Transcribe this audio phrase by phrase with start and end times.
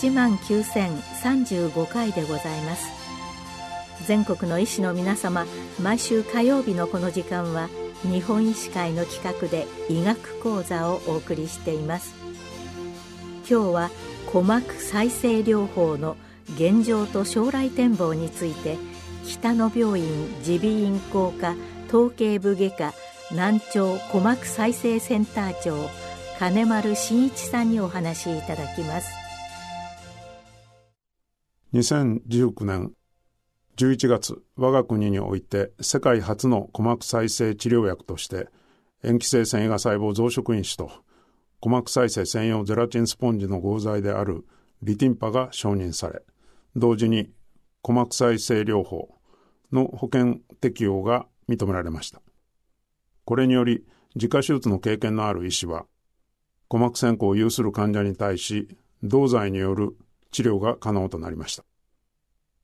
[0.00, 2.88] 1万9035回でございます。
[4.06, 5.44] 全国の医師の皆様
[5.78, 7.68] 毎週火曜日のこの時間は
[8.02, 12.14] 日本医師会の企画で医学講座をお送りしています。
[13.48, 13.90] 今日は
[14.24, 16.16] 鼓膜再生療法の
[16.54, 18.78] 現状と将来展望について
[19.26, 20.06] 北野病院
[20.46, 21.54] 耳鼻咽喉科
[21.88, 22.94] 統計部外科
[23.32, 25.76] 難聴鼓膜再生センター長
[26.38, 29.29] 金丸真一さんにお話しいただきます。
[31.72, 32.92] 2019年
[33.76, 38.48] 11月我が国において世界初の鼓膜再生治療薬として
[39.04, 40.90] 塩基性繊維が細胞増殖因子と
[41.60, 44.44] 鼓膜再生専用ゼラチンスポンジの合剤である
[44.82, 46.22] リティンパが承認され
[46.74, 47.30] 同時に
[47.82, 49.08] 鼓膜再生療法
[49.70, 52.20] の保険適用が認められました。
[53.24, 53.84] これにより
[54.16, 55.86] 自家手術の経験のある医師は
[56.68, 59.96] 鼓膜線香を有する患者に対し同剤による
[60.30, 61.64] 治療が可能となりました。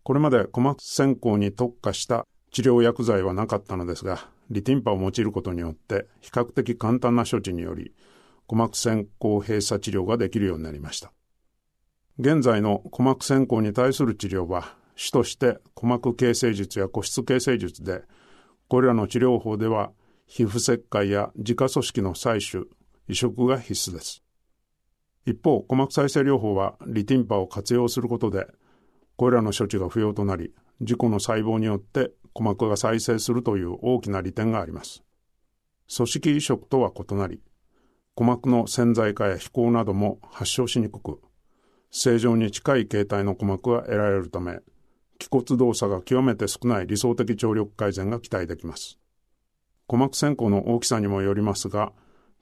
[0.02, 7.92] これまで鼓膜線香に特化した治療薬剤はなかったのですがリティンパを用いることによって比較的簡単な処置により
[8.46, 11.12] 鼓膜線香閉鎖治療ができるようになりました。
[12.18, 18.02] 現在の鼓膜線香に対する治療は主として鼓膜形成術や骨質形成術で
[18.68, 19.90] これらの治療法では
[20.26, 22.68] 皮膚切開や自家組織の採取
[23.08, 24.25] 移植が必須です。
[25.26, 28.46] 一方鼓膜再生療法はリティンパを活用することで
[29.16, 35.02] これらの処置が不要となり自己の細胞によって鼓膜が再生するという大きな利点があります。
[35.94, 37.40] 組織移植とは異なり
[38.14, 41.20] 鼓膜の潜在化や飛行なども発症しにくく
[41.90, 44.60] 正常に近い形態の鼓膜が得られるため
[45.18, 48.98] 気骨動作が極めて少ない理想的聴力改善が期待できます。
[49.88, 51.92] 鼓膜線香の大きさにもよりますが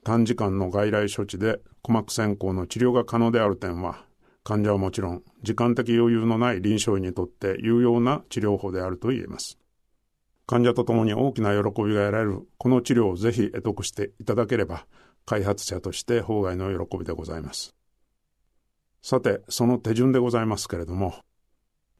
[0.04, 4.04] 短時間の外来処置で鼓膜線香の治療が可能である点は
[4.44, 9.58] 患者はもちろん時間的余裕のない臨床医にとって有用な治療法であると言えます。
[10.46, 14.86] 患者と共に大きな喜びが得られるこの治療をぜひ得得していただければ
[15.24, 17.74] 開発者として法外の喜びでございます。
[19.00, 21.14] さてその手順でございますけれども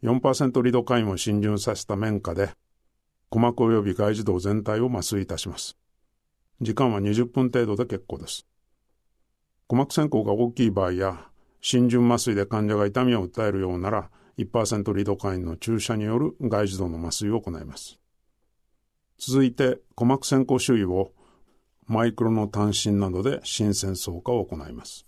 [0.03, 2.53] 4%リドカインを浸潤させた綿花で
[3.31, 5.79] 鼓膜及び外耳道全体を麻酔いたします。
[6.61, 8.47] 時間は20分程度で結構です。
[9.69, 11.29] 鼓膜線香が大きい場合や
[11.61, 17.99] 浸潤麻酔で患者が痛みを訴えるようなら1%リドカインの注射による外耳道の麻酔を行います。
[19.19, 21.13] 続いて鼓膜線香周囲を
[21.87, 25.07] マイクロの単身などで新鮮層化を行います。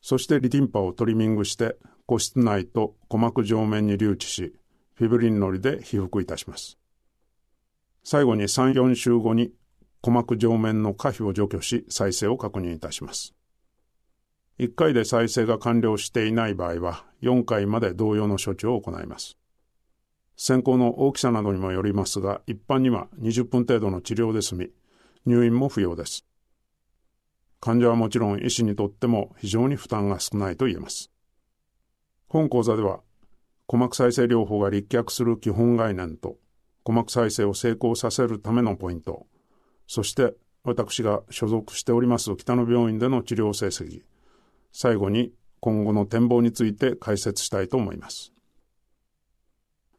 [0.00, 4.54] そしてリティンパをトリミングして個室内と鼓膜上面に留置し
[4.94, 6.78] フィブリンのりで被覆いたします。
[8.04, 9.52] 最後に3、4週後に
[10.02, 13.34] 鼓膜上面の可否を除去し再生を確認いたします。
[14.58, 19.38] 1回で再生が完了していない場合は4回まで同様の処置を行います。
[20.36, 24.70] 先行の大きさなどにもよりますが一般には20分程度の治療で済み
[25.24, 26.26] 入院も不要です。
[27.60, 31.12] 患者はもちろん医師にとっても非常に負担が少ないと言えます。
[32.26, 33.00] 本講座では
[33.68, 36.38] 鼓膜再生療法が立脚する基本概念と
[36.84, 39.26] 鼓膜再生を成功させるためのポイント
[39.94, 40.32] そして
[40.64, 44.00] 私が所属しております北野病院での治療成績
[44.72, 48.32] 最後に今後の展望について解説したいと思います。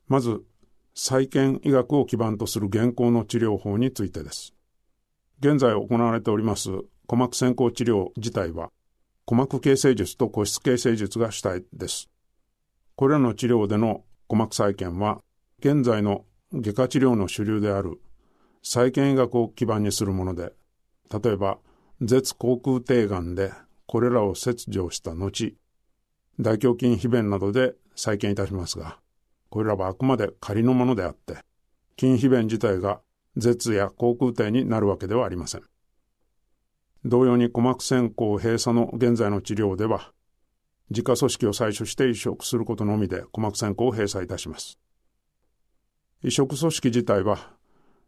[0.07, 0.41] まず、
[0.95, 4.55] 再建医学を基盤とする現行の治療法についてです。
[5.41, 8.71] 現在行われております鼓膜先行治療自体は、
[9.27, 12.09] 鼓膜形成術と個室形成術が主体です。
[12.95, 15.21] これらの治療での鼓膜再建は、
[15.59, 18.01] 現在の外科治療の主流である
[18.63, 20.53] 再建医学を基盤にするもので、
[21.21, 21.60] 例えば、
[22.01, 23.51] 舌口腔底がんで
[23.86, 25.56] これらを切除した後、
[26.39, 28.98] 大胸筋皮弁などで再建いたしますが、
[29.50, 31.38] これらはあくまで仮のものであって、
[32.00, 33.01] 筋皮弁自体が
[33.38, 35.62] 舌や口腔底になるわけではありません。
[37.06, 40.13] 同様に鼓膜線香閉鎖の現在の治療では、
[40.89, 44.80] 自家組織を採取して移植することのみで鼓膜線香を閉鎖いたします。
[46.24, 47.51] 移植組織自体は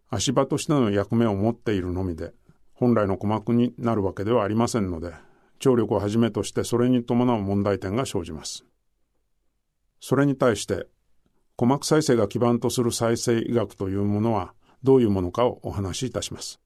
[0.09, 2.33] 足場としての役目を持っているのみで、
[2.73, 5.13] 本来の鼓膜になるわけではありませんので、
[5.59, 8.65] 聴力をはじめとしてそれに伴う問題点が生じます。
[9.99, 10.87] それに対して、
[11.57, 14.53] 鼓膜再生が基盤とする再生医学というものは
[14.83, 16.59] どういうものかをお話しいたします。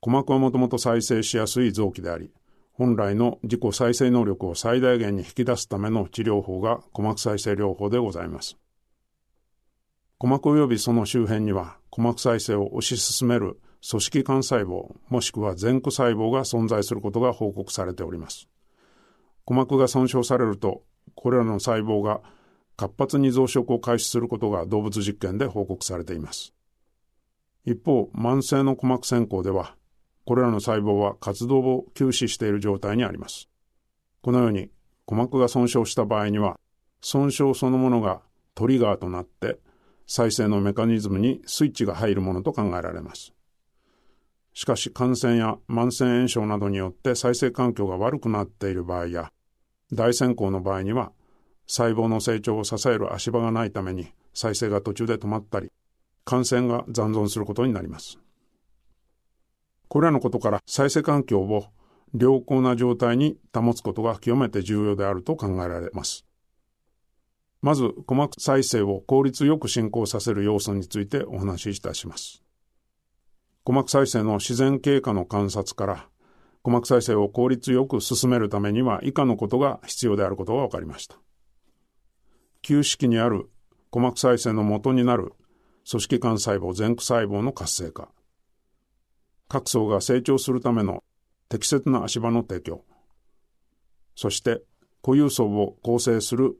[0.00, 2.30] 鼓膜はもともと再生しやすい臓器であり、
[2.72, 8.56] 本来の自己再生能力を最大限に引き出すための治療法が鼓膜再生療法でございます。
[10.22, 18.46] 鼓膜及びその周辺には鼓膜再生を推し進める組織幹細胞もしくは前駆細胞が存在することが報告されております。
[19.44, 20.84] 鼓膜が損傷されると、
[21.16, 22.20] これらの細胞が
[22.76, 26.54] 活発に増殖を開始することが動物実験で報告されています。
[27.64, 29.74] 一方、慢性の鼓膜先行では、
[30.24, 33.48] これらの細胞は活動を休止している状態にあります。
[34.20, 34.70] このように、
[35.04, 36.60] 鼓膜が損傷した場合には、
[37.00, 38.22] 損傷そのものが
[38.54, 39.58] トリガーとなって
[40.14, 43.32] 再生のメカニズムにスイッチが入るものと考えられます。
[44.52, 49.32] しかし感染や慢性炎症などによって再生環境が悪くなっている場合や
[49.90, 51.12] 大先行の場合には
[51.66, 55.72] 細胞の成長を支える足場がないために再生が途中で止まったり
[56.26, 58.18] 感染が残存することになります。
[59.88, 61.64] これらのことから再生環境を
[62.14, 66.26] 良好な状態に保つことが極めて重要であると考えられます。
[67.62, 72.42] まず、鼓膜再生を効率よく進行させる要素についてお話しいたします。
[73.64, 76.08] 鼓膜再生の自然経過の観察から、
[76.64, 81.16] 鼓膜再生を効率よく進めるためには以下のことが必要であることが分かりました。
[82.62, 83.48] 旧式にある
[83.92, 85.32] 鼓膜再生の元になる
[85.88, 88.10] 組織幹細胞、前駆細胞の活性化。
[89.48, 91.04] 各層が成長するための
[91.48, 92.84] 適切な足場の提供。
[94.16, 94.62] そして、
[95.02, 96.56] 固有層を構成する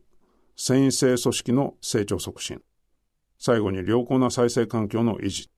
[0.56, 2.62] 繊維性組織の成長促進。
[3.38, 5.50] 最後に良好な再生環境の維持。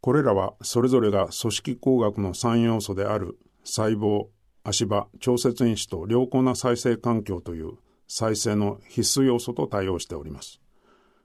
[0.00, 4.26] これらはそれぞれが組織工学の3要素である細胞、
[4.64, 7.72] 足場、調節因子と良好な再生環境という
[8.08, 10.60] 再生の必須要素と対応しております。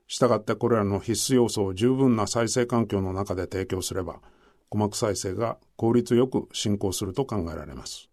[0.08, 4.22] したがってこれらの必須要素を十分な再生環境の中で提供すれば、
[4.70, 8.10] 鼓膜再生が効率よく進行すると考えられます。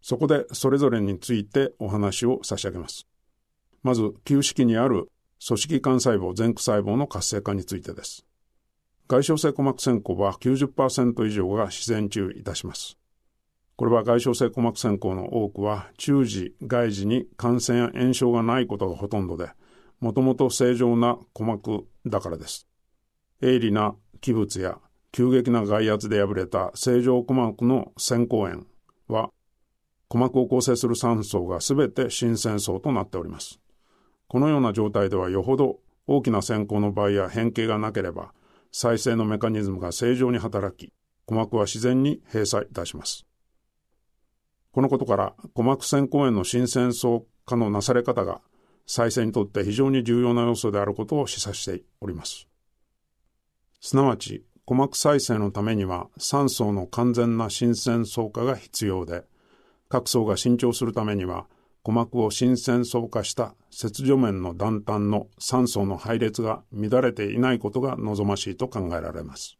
[0.00, 3.06] そこでそれぞれについてお話を差し上げます。
[3.84, 5.10] まず、旧式にある
[5.46, 8.26] 組織幹細胞、前駆細胞の活性化についてです。
[9.06, 12.96] 外傷性鼓膜線香は90%以上が自然治癒いたします。
[13.76, 19.50] これは外傷性鼓膜線香の多くは中耳、外耳に感染や炎症がないことがほとんどで、
[20.00, 22.66] もともと正常な鼓膜だからです。
[23.42, 24.78] 鋭利な器物や
[25.12, 28.64] 急激な外圧で破れた正常鼓膜の先行炎
[29.08, 29.30] は、
[30.08, 33.60] 鼓膜を構成する酸素がすべて新鮮層となっております。
[34.28, 38.32] このような状態ではよほど大きな先行の場合や変形がなければ、
[38.72, 40.92] 再生のメカニズムが正常に働き、
[41.26, 43.26] 鼓膜は自然に閉鎖いたします。
[44.72, 48.40] このことから、鼓膜先行炎の新戦争化のなされ方が、
[48.86, 52.48] 再生にとって非常に重要な要素であることを示唆しております。
[53.80, 59.24] すなわち、鼓膜再生のためには酸素の完全な新鮮層化が必要で、
[59.88, 61.46] 各層が伸長するためには
[61.84, 69.58] 鼓膜を新鮮層化した切除面の断端の酸素の配列が乱れていないことが望ましいと考えられます。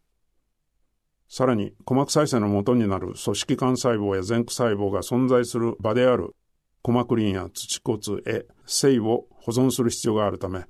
[1.29, 6.35] さらに、鼓膜再生の元になる組織幹細胞や前駆細胞が存在する場である
[6.82, 10.65] 鼓膜林や土骨へ性を保存する必要があるため、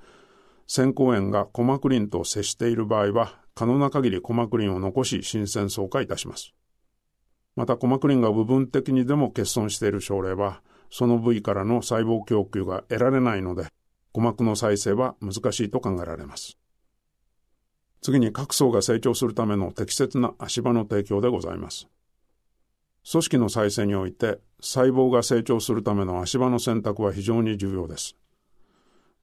[0.67, 6.53] 先行炎が鼓膜林と接している場合は、可能な限り鼓膜林を残し新鮮層化いたします。
[7.55, 10.63] また鼓膜林が部分的にでも欠損している症例は、
[10.97, 13.65] その部位からの細胞供給が得られないので、
[14.13, 16.57] 鼓膜の再生は難しいと考えられます。
[18.01, 21.89] 次に各層が成長するための適切な足場の提供でございます。
[23.11, 28.15] 組織の再生において細胞が成長するための足場の選択は非常に重要です。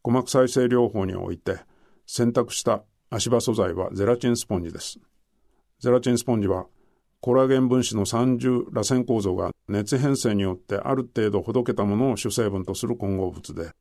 [0.03, 1.61] 鼓膜再生療法において
[2.05, 4.99] 選択した足場素材はゼラチンスポンジです。
[5.79, 6.65] ゼラチンスポンジは
[7.21, 13.73] コラーゲン分子の三重螺旋構造が熱変性によってある程度ほどけたものを主成分とする混合物で、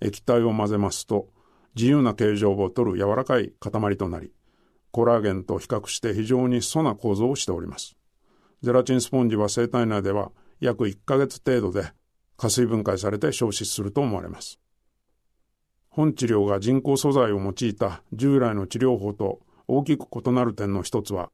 [0.00, 1.28] 液体を混ぜますと
[1.74, 4.32] 自由な形状をとる柔らかい塊となり、
[4.92, 7.96] コラーゲンと比較して非常に粗な構造をしております。
[8.62, 11.90] ゼラチンスポンジは生体内では約1ヶ月程度で
[12.36, 14.60] 加水分解されて消失すると思われます。
[15.88, 21.30] 本治療が人工素材を用いた従来の治療法と大きく異なる点の一つは、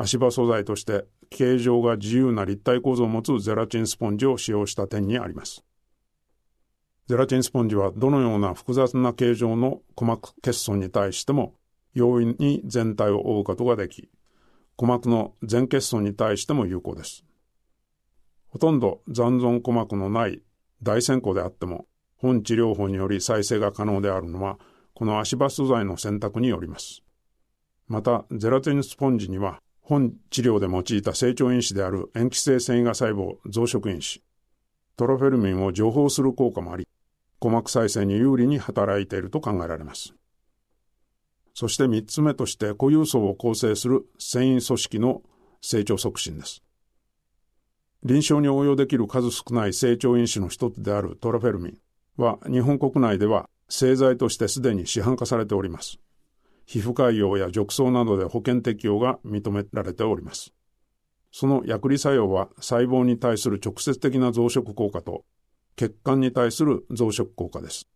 [0.00, 5.64] 足場素材として形状が自由な立体構造を持つゼラチンスポンジを使用した点にあります。
[7.08, 11.54] ゼラチンスポンジはどのような複雑な形状の鼓膜欠損に対しても
[11.94, 14.08] 容易に全体を覆うことができ、
[14.76, 17.24] 鼓膜の全欠損に対しても有効です。
[18.46, 20.42] ほとんど残存鼓膜のない
[20.80, 21.86] 大線香であっても、
[22.18, 24.58] 本治療法により再生が可能であるのは、
[24.94, 27.02] この足場素材の選択によります。
[27.88, 34.22] また、ゼラチンスポンジには本治療で用いた成長因子である塩基性繊維芽細胞増殖因子、
[34.98, 36.86] トロフェルミンを除胞する効果もあり、
[37.40, 40.12] 鼓膜再生に有利に働いていると考えられます。
[41.54, 45.22] そして三つ目として固有層を構成する繊維組織の
[45.62, 46.62] 成長促進です。
[48.04, 55.98] 臨床に応用できる数少ない成長因子の一つであるトラフェルミンは日本国内では製剤としてすでに市販化されております。
[56.68, 60.52] 皮膚潰瘍や褥瘡などで保険適用が認められております。
[61.32, 65.24] その薬理作用は細胞に対する直接的な増殖効果と
[65.76, 67.88] 血管に対する増殖効果です。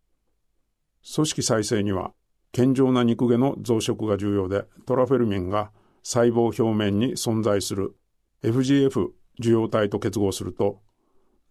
[1.13, 2.13] 組織再生には
[2.51, 7.95] 健常な肉毛の増殖が重要でトラフェルミンが細胞表面に存在する
[8.41, 10.81] FGF 受容体と結合すると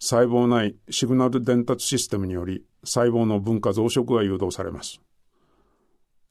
[0.01, 5.01] 細胞内シグナル伝達システムにより細胞の分化増殖が誘導されます。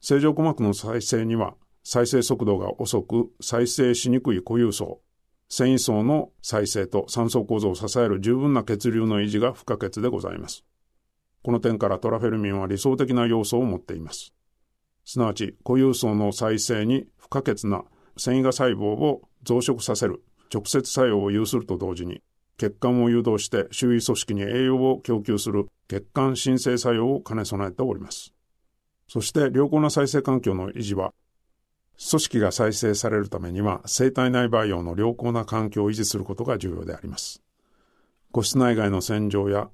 [0.04, 1.54] 正常鼓膜の再生には
[1.84, 5.00] 再生速度が遅く再生しにくい固有層、
[5.48, 10.64] 繊維層の再生と酸素構造を支える十分な血流の維持が不可欠でございます。
[11.44, 14.34] この点からトラフェルミンは理想的な要素を持っています。
[15.04, 17.84] すなわち固有層の再生に不可欠な
[18.16, 22.22] 繊維が細胞を増殖させる直接作用を有すると同時に
[22.58, 28.31] 血管を誘導して周囲組織に栄養を供給する血管新生作用を兼ね備えております。
[29.12, 31.12] そして良好な再生環境の維持は、
[31.98, 37.42] 組織が再生されるためには生体内培養の良好な環境を維持することが重要であります。
[38.30, 39.68] 個室内外の洗浄や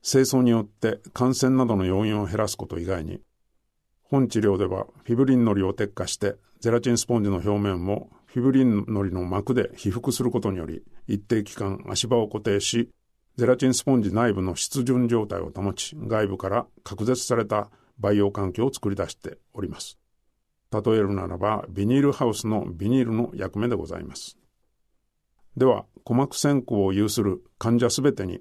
[0.00, 3.20] 清掃によって感染などの要因を減らすこと以外に、
[4.04, 12.90] 本治療ではフィブリンのりを撤下してゼラチンスポンジの表面をフィブリンのりの膜で被覆することにより一定期間足場を固定し
[13.36, 19.98] ゼラチンスポンジ内部の湿潤状態を保ち外部から隔絶された培養環境を作り出しております。
[20.72, 24.38] 例えるならば、ビニールハウスのビニールの役目でございます。
[25.56, 28.40] では、鼓膜先行を有する患者すべてに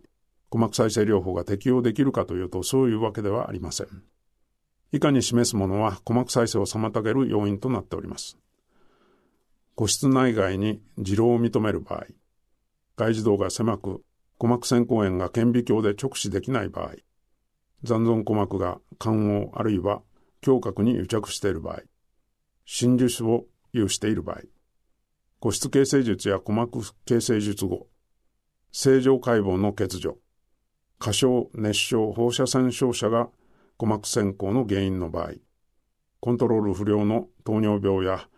[0.50, 3.88] 鼓膜再生療法が適用できるかというと、そういうわけではありません。
[4.92, 8.38] 以下に示すものは鼓膜再生を妨げる要因となっております。
[9.76, 12.06] 個室内外に治療を認める場合、
[12.96, 14.04] 外耳道が狭く
[14.38, 16.94] 鼓膜先行炎が顕微鏡で直視できない場合、
[17.84, 20.02] 残存鼓膜が肝黄あるいは
[20.46, 21.82] 胸郭に癒着している場合、
[22.66, 24.42] 真珠を有している場合、
[25.40, 27.88] 個室形成術や鼓膜形成術後、
[28.72, 30.18] 正常解剖の欠如、
[30.98, 33.30] 過小熱傷放射線照射が
[33.78, 35.34] 鼓膜先行の原因の場合、
[36.22, 38.30] コントロール不良の糖尿病や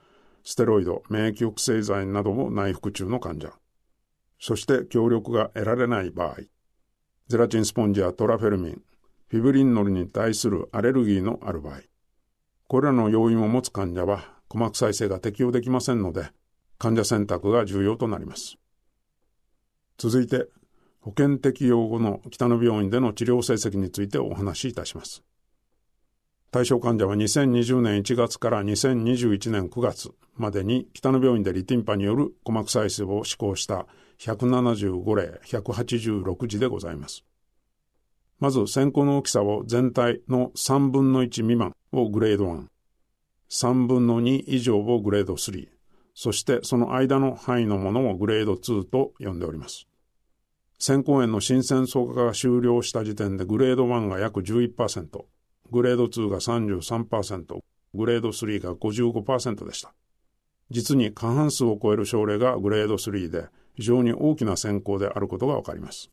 [0.43, 3.51] ステロイド、免疫抑制剤なども内服中の患者、
[4.39, 6.37] そして協力が得られない場合、
[7.27, 8.81] ゼラチンスポンジやトラフェルミン、
[9.35, 11.81] フィブリンノルに対するアレルギーのある場合、
[12.69, 16.29] これらの要因を持つ患者は鼓膜再生が適用できませんので、
[16.77, 18.55] 患者選択が重要となります。
[19.97, 20.47] 続いて、
[21.01, 25.21] 保険適用後の北野病院での治療成績についてお話しいたします。
[26.49, 33.85] 対象患者は2020年1月から2021年9月までに北野病院でリティンパによる鼓膜再生を施行した
[34.17, 37.25] 175例186時でございます。
[38.39, 42.65] まず先行の大きさを全体の3分の1未満をグレード1、
[43.49, 45.67] 3分の2以上をグレード3、
[46.13, 49.87] そしてその間の範囲のものをグレード2と呼んでおります。
[50.77, 55.25] 先行園の新鮮層化が終了した時点でグレード1が約11%、
[55.71, 57.59] グレード2が33%、
[57.93, 59.93] グレード3が55%でした。
[60.71, 66.11] 実に過半数を超える症例がグレード3で非常に大きな先行であることがわかります。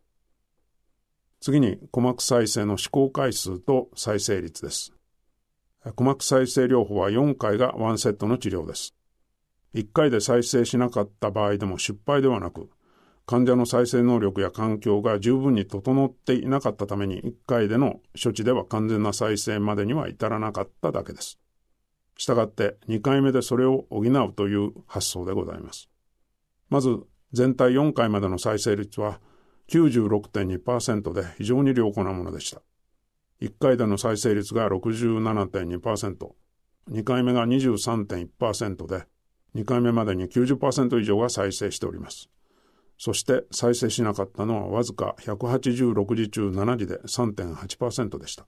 [1.43, 4.93] 次に鼓膜再生の試行回数と再生率です。
[5.83, 8.95] 鼓膜再生療法は4回が1セットの治療です。
[9.75, 12.71] 1回で再生しなかった場合でも失敗ではなく、
[13.27, 21.41] 患者の再生能力や環境が十分に整っていなかったために1回での処置では完全な再生までには至らなかっただけです。
[22.17, 25.89] したがって2回目でそれを補うという発想でございます。
[26.71, 27.01] まず
[27.33, 29.19] 全体4回までの再生率は
[29.73, 32.61] 96.2%で非常に良好なものでした。
[33.41, 36.33] 1回での再生率が67.2%、
[36.91, 39.07] 2回目が23.1%で、
[39.55, 42.29] 2回目までに90%以上が再生しております。
[42.99, 48.47] そして再生しなかったのはわずか186時中7時で3.8%でした。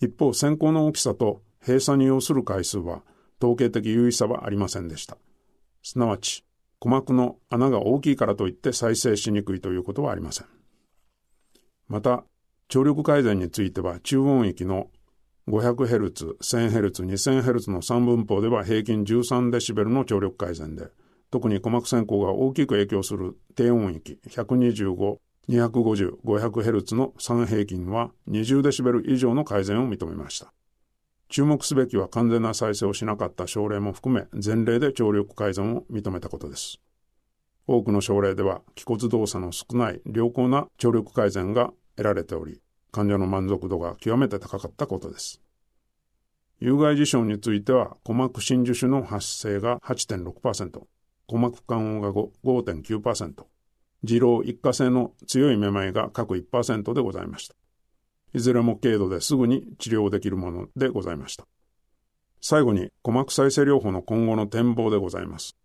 [0.00, 3.02] 一方、先行の大きさと閉鎖に要する回数は
[3.40, 5.16] 統計的優位差はありませんでした。
[5.82, 6.44] すなわち、
[6.80, 10.46] 鼓膜の穴が大きいからといって再生しにくいということはありません。
[11.88, 12.24] また、
[12.68, 14.90] 聴力改善については中音域の
[15.48, 20.88] 500Hz、1000Hz、2000Hz の3分法では平均 13dB の聴力改善で、
[21.30, 25.16] 特に鼓膜先行が大きく影響する低音域125、
[25.48, 30.52] 250、500Hz の3平均は 20dB 以上の改善を認めました。
[31.28, 36.80] 注目すべきは完全な再生をしなかった症例も含め前例で聴力改善を認めたことです。
[37.66, 45.42] 多くの症例では気骨動作の少ない良好な聴力改善が得られており、患者の満足度が極めて高かったことです。
[46.60, 50.86] 有害事象については、鼓膜真珠腫の発生が8.6%、
[51.26, 53.44] 鼓膜緩和が5.9%、
[54.02, 57.57] 二郎一過性の強いめまいが各1%でございました。
[58.34, 61.46] いずれも軽度ですぐに治療できるものでございました。
[62.40, 65.56] 最後に鼓膜再生療法の今後の展望でございます。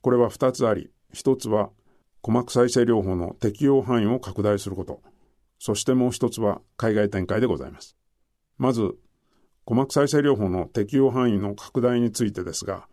[0.00, 1.70] これは2つあり、1つは
[2.22, 5.02] 鼓膜再生療法の適用範囲を拡大すること、
[5.58, 7.96] そしてもう1つは海外展開でございます。
[8.56, 8.94] まず、
[9.64, 12.88] 鼓膜再生療法の適用範囲の拡大についてですが、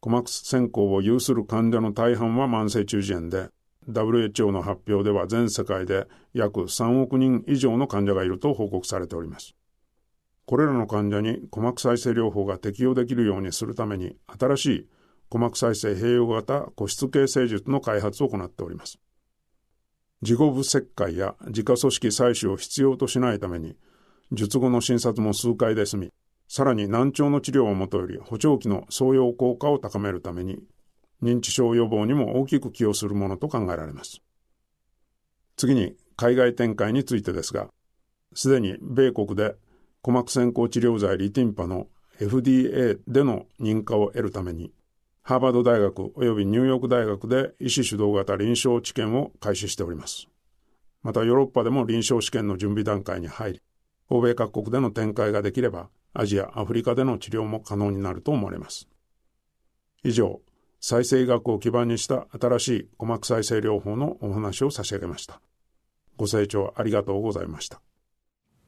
[0.00, 3.48] 鼓膜先行を有する患者の大半は慢性中耳炎で、
[3.88, 9.54] WHO の発表では全世界で約3億人以上の患者がいると報告されております。
[10.46, 14.88] これらの患者に鼓膜再生療法が適用できるようにするために新しい
[15.28, 18.98] 鼓膜再生併用型個室形成術の開発を行っております。
[20.20, 23.76] 事後部切開や自家組織採取を必要としないために、
[24.30, 26.12] 術後の診察も数回で済み、
[26.48, 30.58] さらに難聴の治療をもとより補聴器の創用効果を高めるために
[31.22, 34.20] 認知症予防にも大きく寄与するものと考えられます。
[35.56, 37.68] 次に海外展開についてですが、
[38.34, 39.54] すでに米国で
[40.02, 41.86] 鼓膜先行治療剤リティンパの
[42.18, 44.72] FDA での認可を得るために、
[45.22, 50.26] ハーバード大学及びニューヨーク大学で医師主導型臨床治験を開始しております。
[51.02, 53.62] またヨーロッパでも臨床試験の準備段階に入り、
[54.08, 58.88] 欧米各国での展開ができれば、アジア、アフリカでの治療も可能になると思われます。
[60.04, 60.40] 以上、
[60.84, 65.40] 再生医学を基盤にした新しい鼓膜再生療法のお話を差し上げました。
[66.16, 67.80] ご清聴ありがとうございました。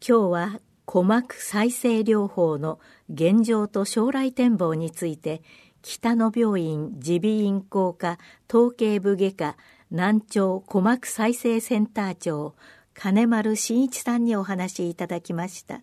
[0.01, 2.79] 今日は鼓膜再生療法の
[3.13, 5.43] 現状と将来展望について、
[5.83, 9.57] 北野病院耳鼻咽喉科統計部外科
[9.91, 12.55] 難聴鼓膜再生センター長
[12.95, 15.83] 金丸真一さんにお話しいただきました。